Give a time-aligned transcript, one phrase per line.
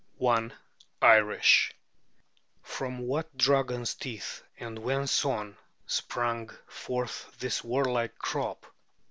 [0.19, 0.49] I
[1.03, 1.75] IRISH
[2.63, 8.65] "From what dragon's teeth, and when sown, sprang forth this warlike crop?"